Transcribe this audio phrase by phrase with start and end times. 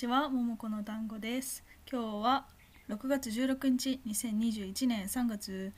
[0.00, 1.62] ちは、ももこの団子です。
[1.86, 2.46] 今日は
[2.88, 5.74] 6月16日、2021年3月、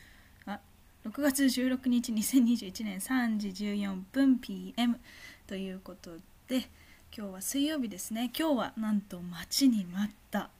[0.46, 0.60] あ、
[1.04, 5.00] 6月16日、2021年3時14分 PM
[5.48, 6.12] ということ
[6.46, 6.68] で、
[7.12, 8.30] 今日は水曜日ですね。
[8.38, 10.50] 今日はなんと待ちに待った、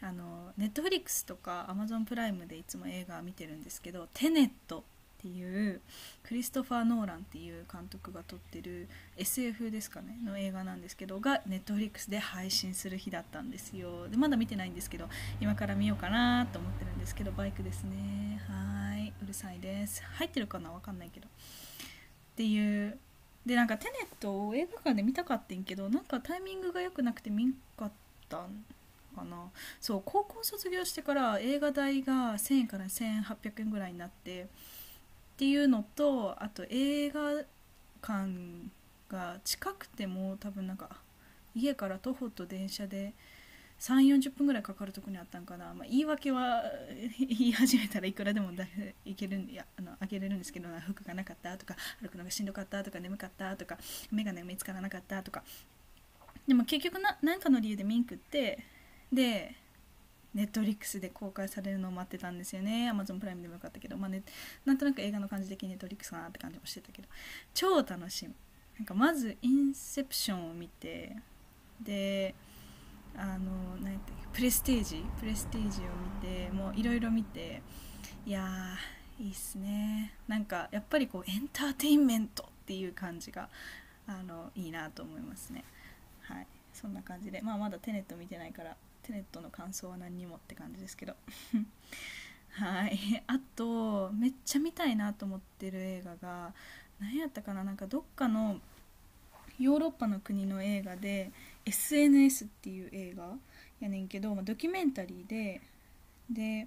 [0.00, 4.84] あの、ネットフリックスとか Amazon プライムでいつも映画見てるんですけど、テネット
[5.26, 5.80] っていう
[6.22, 14.08] クリストファー・ノーランっていう監督が撮ってる SF ですかねの映画なんですけどがネットフリックスで配信する日だったんですよ。
[14.08, 15.08] でまだ見てないんですけど
[15.40, 18.40] 今から見ようかなと思ってるんですけどバイクですね。
[18.48, 19.12] はい。
[19.22, 20.02] うるさいです。
[20.04, 21.26] 入ってるかなわかんないけど。
[21.26, 21.30] っ
[22.36, 22.98] ていう。
[23.44, 27.92] でなんかテネットを映画館で見たかったんけどなんかタイミングが良くなくて見んかっ
[28.28, 28.64] たん
[29.16, 29.50] かな。
[29.80, 34.48] そう高校卒業してから映画代が1000円から1800円ぐらいになって
[35.36, 37.44] っていうのとあと映画
[38.00, 38.30] 館
[39.10, 40.88] が近くても多分なんか
[41.54, 43.12] 家から徒歩と電車で
[43.78, 46.62] 3 4 0分ぐらいかかるとこにあったんかな、まあ、言い訳は
[47.20, 48.64] 言い始めたらいくらでもだ
[49.04, 53.76] いけるいやあのあげれるんですけど服がなかったとか歩くのがしんどかったとか眠かったとか
[54.10, 55.44] 眼鏡が見つからなかったとか。
[56.48, 58.64] でも結局な何かの理由でミンクって
[59.12, 59.54] で
[60.36, 62.90] ネットリックスで公開されるのを待ってたんですよね。
[62.90, 64.22] アマゾンプライムでもよかったけど、まあね、
[64.66, 67.08] なんとなく映画の感じ的にネットリックスかなって感じもしてたけど、
[67.54, 68.34] 超楽しみ。
[68.78, 71.16] なんかまず、インセプションを見て、
[71.80, 72.34] で、
[73.16, 75.84] あの、何やったっけ、プレステージ、プレステージを
[76.20, 77.62] 見て、もういろいろ見て、
[78.26, 78.76] いや、
[79.18, 80.12] いいっすね。
[80.28, 83.48] なんか、やっぱりこう、エンターテインメントっていう感じが、
[84.06, 85.64] あの、いいなと思いますね。
[86.20, 86.46] はい。
[86.74, 88.76] そんな感じで、まあまだテネット見てないから、
[89.06, 91.14] テネットの感想は何にもって感じですけど。
[92.50, 93.22] はい。
[93.26, 96.54] あとめっちゃ見たいなと思ってる映画が
[96.98, 97.62] 何やったかな？
[97.62, 98.60] なんかどっかの
[99.58, 101.30] ヨーロッパの国の映画で
[101.64, 103.36] SNS っていう映画
[103.80, 105.60] やねんけど、まあ、ドキュメンタリーで
[106.28, 106.66] で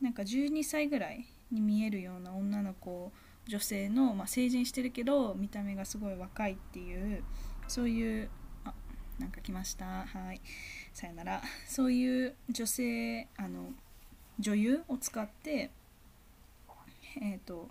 [0.00, 3.12] なんか12歳ぐらいに見えるような女の子
[3.46, 7.24] 女性の、まあ、成人してるけど見た目がすごい若いっていう
[7.66, 8.30] そういう
[9.20, 9.84] なんか来ました。
[9.84, 10.40] はい。
[10.92, 11.42] さよなら。
[11.68, 13.72] そういう女性あの
[14.38, 15.70] 女優を使って
[17.20, 17.68] えっ、ー、と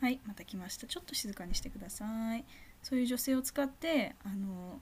[0.00, 0.86] はいまた来ました。
[0.86, 2.44] ちょっと静かにしてください。
[2.82, 4.80] そういう女性を使ってあの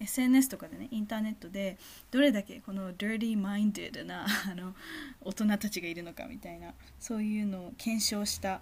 [0.00, 1.78] SNS とかでねインターネットで
[2.10, 4.74] どれだけこの dirty minded なあの
[5.22, 8.60] 大人たちがいるのかみたいなそういうのを検証した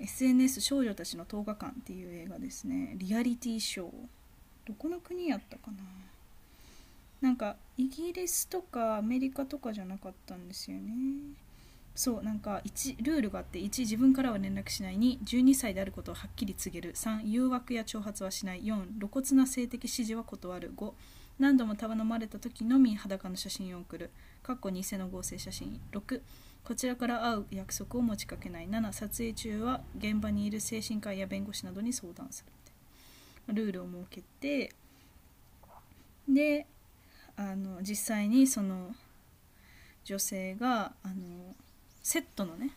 [0.00, 2.94] SNS 少女たちの10日間っていう映画ですね。
[2.96, 3.90] リアリティショー。
[4.66, 5.76] どこの国やったかな？
[7.20, 10.92] なんかイギリスとかアメリカとかじゃなかったんですよね。
[11.94, 16.94] そうなんか1ルールがあって1自分からは連絡しない2 12歳であることをはっきり告げる。
[16.94, 18.62] 3誘惑や挑発はしない。
[18.62, 20.72] 4露骨な性的指示は断る。
[20.74, 20.92] 5
[21.38, 24.10] 何度も頼まれた時のみ裸の写真を送る。
[24.42, 25.80] かっこ偽の合成写真。
[25.92, 26.20] 6
[26.64, 28.68] こちらから会う約束を持ちかけない。
[28.68, 32.52] 7撮影中は現場にいる精神科医や弁護士などに相談する。
[33.48, 34.72] ルールを設けて
[36.28, 36.66] で
[37.36, 38.94] あの実際にその
[40.04, 41.54] 女性があの
[42.02, 42.72] セットのね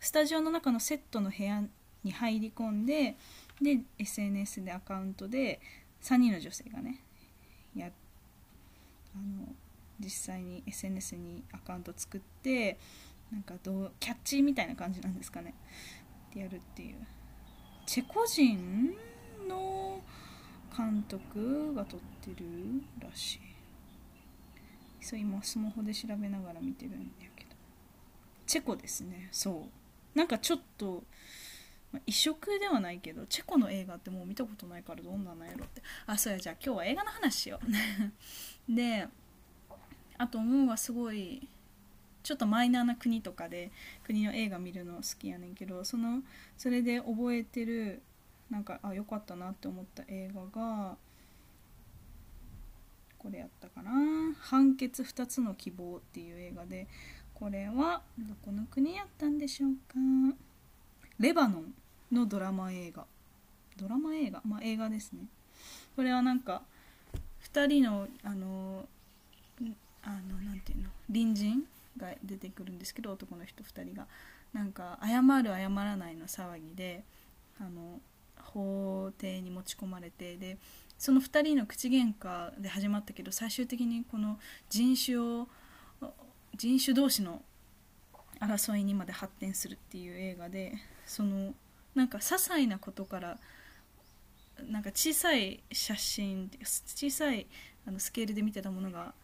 [0.00, 1.62] スタジオの中のセットの部屋
[2.04, 3.16] に入り込んで
[3.60, 5.60] で SNS でアカウントで
[6.02, 7.00] 3人の女性がね
[7.76, 7.90] や
[9.14, 9.54] あの
[10.00, 12.78] 実際に SNS にアカウント作って
[13.30, 15.54] なんかどうキャッチみたいな感じなんですかね。
[16.30, 16.96] ってやるっていう。
[17.86, 18.94] チェコ人？
[19.48, 20.00] の
[20.76, 22.46] 監督が撮ってる
[23.00, 23.40] らしい。
[25.00, 27.50] そう今スマホで調べながら見てるんだけど。
[28.46, 29.28] チェコですね。
[29.32, 30.18] そう。
[30.18, 31.02] なんかちょっと、
[31.92, 35.82] まあ、異色ではないけどチェコの映画ってもう見たことないからどんなのやろって。
[36.06, 37.60] あそうやじゃあ今日は映画の話しよ
[38.68, 38.72] う。
[38.72, 39.08] で
[40.18, 41.48] あと思うはすごい
[42.22, 43.72] ちょっとマイナーな国とかで
[44.04, 46.22] 国の映画見るの好きやねんけどその
[46.56, 48.02] それで覚えてる
[48.52, 50.96] なんかあ良かったなって思った映画が
[53.16, 53.90] これやったかな
[54.38, 56.86] 「判決2つの希望」っていう映画で
[57.32, 60.36] これはどこの国やったんでしょうか。
[61.18, 61.74] レバノン
[62.12, 63.06] のドラマ映画。
[63.78, 64.42] ドラマ映画？
[64.44, 65.24] まあ映画ですね。
[65.96, 66.62] これはなんか
[67.54, 68.86] 2人のあの
[70.02, 70.90] あのなんていうの？
[71.06, 71.66] 隣人
[71.96, 74.06] が出てくるんですけど男の人2人が。
[74.52, 77.02] なんか謝る謝らないの騒ぎで
[77.58, 77.98] あの
[78.42, 80.58] 法廷に持ち込まれてで
[80.98, 85.48] その2人の口喧嘩で始まったけど最終的にこの人種を
[86.56, 87.42] 人種同士の
[88.40, 90.74] 争いにまで発展するっていう映画で
[91.06, 91.54] その
[91.94, 93.38] なんか些細なことから
[94.68, 97.46] なんか小さい写真小さい
[97.86, 99.14] あのスケールで見てたものが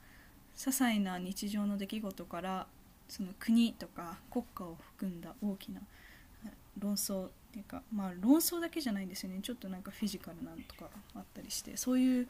[0.56, 2.66] 些細な日常の出来事から
[3.08, 5.80] その国とか国家を含んだ大きな
[6.78, 9.40] 論争ていうかまあ論争だけじゃないんですよね。
[9.42, 11.76] ちょっとなんかフィジカルなんとかあったりして。
[11.76, 12.28] そういう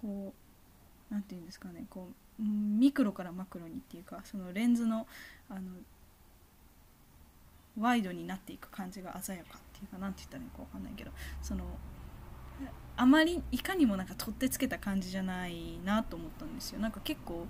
[0.00, 0.32] こ
[1.10, 1.86] う何て言うんですかね。
[1.88, 2.08] こ
[2.40, 5.06] うミクロからマクロにっていうかそのレンズの
[5.48, 5.60] あの
[7.78, 11.10] ワイドになっていく感じが鮮やかっていうか何て言ったらいいか分かんないけど
[11.40, 11.64] その
[12.96, 16.80] あまりいかにもなんか取ってつけた感じじゃないなと思ったんですよ。
[16.80, 17.46] なんか結構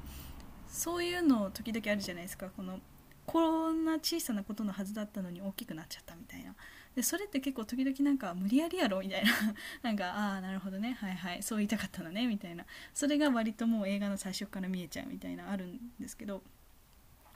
[0.69, 2.49] そういうの時々あるじゃないですか。
[2.56, 2.81] この
[3.27, 6.55] こんな小さなことのはずだったのに大きくなっちゃったみたいな。
[6.94, 9.31] でそれって結構時々なんか無理やりやろみたいな。
[9.83, 10.97] なんかああなるほどね。
[11.00, 11.43] はいはい。
[11.43, 12.27] そう言いたかったのね。
[12.27, 12.67] みたいな。
[12.93, 16.43] それが割ともう映画の最初から見えちゃうみたいなあるんですけど。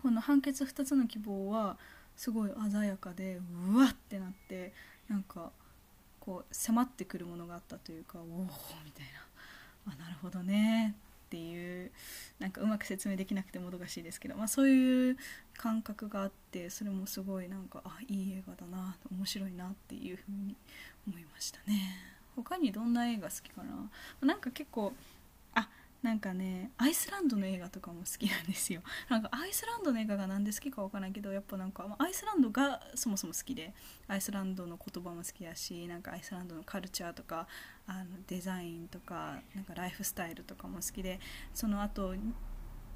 [0.03, 1.77] この判決2つの希望は
[2.17, 3.41] すごい鮮やかで
[3.73, 4.73] うわってなって
[5.09, 5.51] なんか
[6.21, 8.25] こう迫ってくるものがあったというかおお
[8.85, 9.07] みたい
[9.87, 9.93] な。
[9.93, 10.76] あなるほどね。
[12.47, 15.17] なんかうまく説明できなくてもどかしいですけど、まあ、そういう
[15.57, 20.55] 感覚があってそれもすごいなんかあいい映画だな面白いなっていうふうに
[21.09, 21.99] 思いましたね。
[22.37, 23.91] 他にどんな映画好きかな？
[24.29, 24.93] なんか結構
[26.03, 28.83] なんかねアイスランドの映画とかも好きなんですよ。
[29.09, 33.75] なんかアイスランドの映画が何で好きかわからないけどやっぱなんかアイスランドがそもそも好きで
[34.09, 37.49] アイスランドの言葉も好きだしなんかアイスランドのカルチャーとか
[37.87, 41.21] あのデザインとかなんかライフスタイルとかも好きで
[41.55, 42.15] その後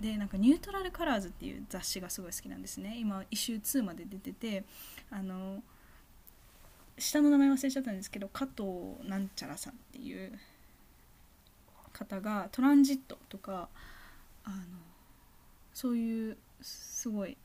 [0.01, 2.97] でなんか NEUTRAL COLORS っていう雑誌がすごい好きなんですね。
[2.99, 4.65] 今 issue 2まで出てて
[5.11, 5.63] あの
[6.99, 10.39] 下の名前忘れちゃったんですけど加藤なんちゃらさんっていう
[12.01, 13.69] 方がトランジットとか
[14.45, 14.57] あの
[15.75, 17.37] そういうすごい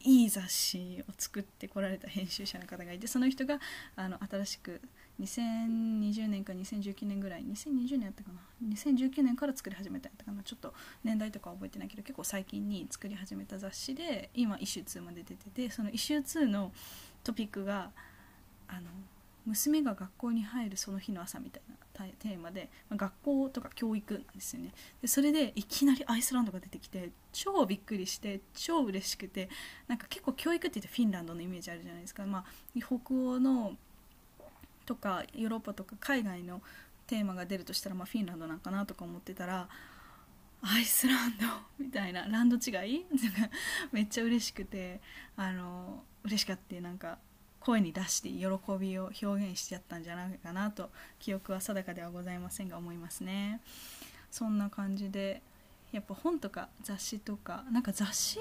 [0.00, 3.58] いい雑誌を作ってこられた編集者の方がいてその人が
[3.96, 4.80] あの新しく
[5.20, 16.70] 2020年か2019年ぐらい2020年やったかな2019年から作り始めたやったかなちょっと年代とか覚えてないけど結構最近に作り始めた雑誌で今イシュー2まで出ててそのイシュー2の
[17.24, 17.90] トピックが
[18.68, 18.82] あの
[19.46, 21.76] 娘が学校に入るその日の朝みたいな
[22.18, 24.72] テーマで、ま、学校とか教育なんですよね。
[25.00, 29.48] でそれでいきなりアイスランドが出てきて超びっくりして超嬉しくて
[29.88, 32.44] なんか結構教育って言ってフィンランドのイメージあるじゃないですか、まあ、
[32.78, 33.76] 北欧の
[34.84, 36.60] とかヨーロッパとか海外の
[37.06, 39.68] テーマが出るとしたら、まあ、フィンランドなんかなとか思ってたら
[40.62, 41.46] アイスランド
[41.78, 43.06] みたいなランド違い？
[43.92, 45.00] めっちゃ嬉しくて
[45.36, 47.18] あの嬉しかったなんか
[47.66, 48.46] 声に出して喜
[48.78, 53.60] びを表現しちゃったんじゃないかなと記憶は定かではございませんが思いますね。
[54.30, 55.42] そんな感じで
[55.90, 58.38] やっぱ本とか雑誌とかなんか雑誌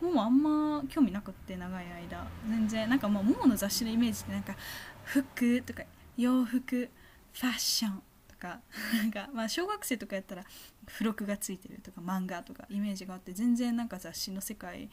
[0.00, 2.26] もうあんま興味なくって長い間。
[2.48, 4.56] 全然なんかもうももの雑誌のイメージってなんか
[5.04, 5.82] 服とか
[6.16, 6.88] 洋服
[7.34, 8.02] ファッション。
[8.36, 8.60] か
[8.94, 10.44] なんかまあ小学生とかやったら
[10.86, 14.88] 付録がついてるとか漫画とかイメージがあって全然なんか雑誌の世界、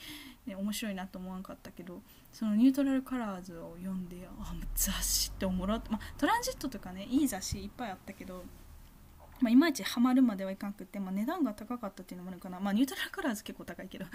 [0.45, 2.01] ね、面白いなと思わなかったけど
[2.31, 8.43] その NEUTRAL COLORS を読んであ雑誌っておもろって、まあ、 TRANSIT とかねいい雑誌いっぱいあったけど、
[9.39, 14.05] まあ、いまいちハマるまではいかんくて、まあ、値段が高かったっていうのもあるかな、まあ、 NEUTRAL COLORS 結構高いけど。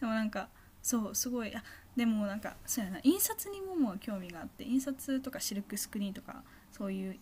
[0.00, 0.48] でもなんか
[0.82, 1.64] そうすごいあ
[1.96, 3.00] でもなんかそうやな。
[3.02, 7.18] 印刷にももう興味があって印刷とかシルクスクリーンとかそういう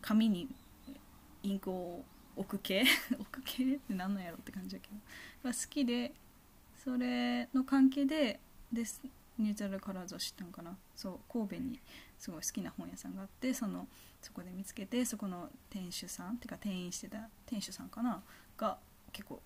[0.00, 0.48] 紙に
[1.42, 2.04] インクを
[2.36, 2.84] 置く系？
[3.18, 4.96] 置く系って何なんやろって感じだけど。
[5.48, 6.12] が好きで
[6.76, 8.40] それの関係で
[8.72, 9.02] です
[9.38, 10.76] ニュートラルカラーズを知ったのかな？
[10.94, 11.80] そう神戸に
[12.18, 13.88] すごい好きな本屋さんがあってその
[14.20, 18.22] そこで見つけてそこの店主さんっていうか店員してた店主さんかな？
[18.56, 18.78] が
[19.12, 19.42] 結構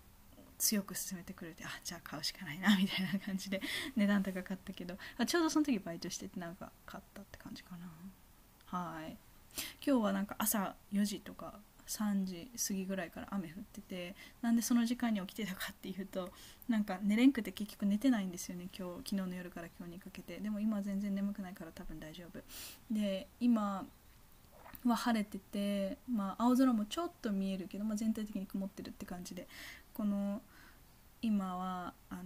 [0.58, 3.60] 強く勧めてくれてあじゃあ買うしかないな みたいな感じで
[3.96, 7.88] 値段高かったけどあちょうどその時バイトしててなんか買ったって感じかな。
[8.66, 9.16] はい。
[9.84, 16.30] 今日はなんか朝4時とか3時過ぎぐらいから雨降っててなんでその時間に起きてたかっていうと
[16.68, 20.38] なんか寝れんくて結局寝てないんですよね今日昨日の夜から今日にかけて。
[20.38, 22.40] でも今全然眠くないから多分大丈夫。
[22.90, 23.86] で今
[24.84, 29.46] は晴れてて、まあ、青空もちょっと見えるけど、まあ、全体的に曇ってるって感じで。
[29.94, 30.42] この
[31.22, 32.22] 今はあの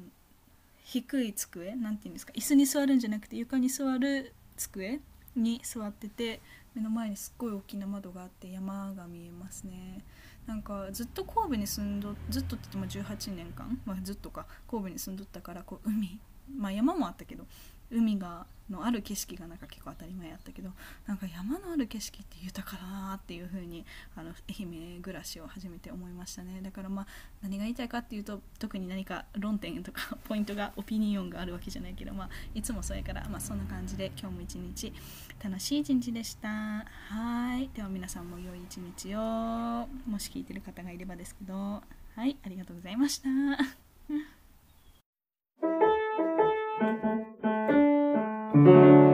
[0.85, 5.01] 低い机何て言うんですか椅子に座るんじゃなくて床に座る机
[5.37, 6.41] に座ってて
[6.75, 10.05] 目の前にすっごい大きな窓があって山が見えますね。
[10.47, 16.19] なんかずっと神戸に住んどずっとって言っても18年間、まあ、ずっとか神戸に住んどったからこう海
[16.57, 17.45] まあ山もあったけど
[17.91, 20.71] 海がのある景色がなんか結構当たり前やったけど
[21.07, 26.61] なんか山のある景色って豊かだなっていう風にあの愛媛暮らしを始めて思いましたね。
[26.63, 27.07] だからまあ
[27.43, 34.93] 何が言いたいかっていうと特に何か論点とか ポイントがオピニオンがあるわけじゃないけど、まあ、いつもそうやから、まあ、そんな感じで今日も一日
[35.43, 36.49] 楽しい一日でした。
[36.49, 37.71] はい。
[37.75, 39.89] では皆さんも良い一日を。
[40.07, 41.55] もし聞いてる方がいればですけど。
[41.55, 42.37] はい。
[42.45, 43.88] ありがとうございました。
[48.65, 49.08] Thank you.